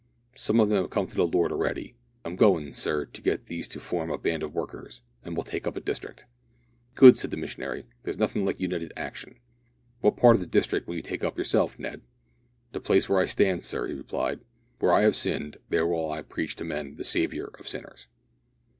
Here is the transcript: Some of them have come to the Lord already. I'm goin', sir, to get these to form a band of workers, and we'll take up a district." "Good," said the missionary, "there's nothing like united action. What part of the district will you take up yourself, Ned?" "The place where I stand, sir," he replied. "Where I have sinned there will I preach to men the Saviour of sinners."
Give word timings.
Some 0.35 0.59
of 0.59 0.69
them 0.69 0.81
have 0.81 0.89
come 0.89 1.05
to 1.05 1.15
the 1.15 1.27
Lord 1.27 1.51
already. 1.51 1.93
I'm 2.25 2.35
goin', 2.35 2.73
sir, 2.73 3.05
to 3.05 3.21
get 3.21 3.45
these 3.45 3.67
to 3.67 3.79
form 3.79 4.09
a 4.09 4.17
band 4.17 4.41
of 4.41 4.55
workers, 4.55 5.03
and 5.23 5.35
we'll 5.37 5.43
take 5.43 5.67
up 5.67 5.75
a 5.75 5.79
district." 5.79 6.25
"Good," 6.95 7.19
said 7.19 7.29
the 7.29 7.37
missionary, 7.37 7.85
"there's 8.01 8.17
nothing 8.17 8.43
like 8.43 8.59
united 8.59 8.93
action. 8.97 9.37
What 9.99 10.17
part 10.17 10.35
of 10.35 10.39
the 10.39 10.47
district 10.47 10.87
will 10.87 10.95
you 10.95 11.03
take 11.03 11.23
up 11.23 11.37
yourself, 11.37 11.77
Ned?" 11.77 12.01
"The 12.71 12.79
place 12.79 13.07
where 13.07 13.19
I 13.19 13.25
stand, 13.27 13.63
sir," 13.63 13.85
he 13.89 13.93
replied. 13.93 14.39
"Where 14.79 14.91
I 14.91 15.03
have 15.03 15.15
sinned 15.15 15.57
there 15.69 15.85
will 15.85 16.11
I 16.11 16.23
preach 16.23 16.55
to 16.55 16.63
men 16.63 16.95
the 16.95 17.03
Saviour 17.03 17.51
of 17.59 17.69
sinners." 17.69 18.07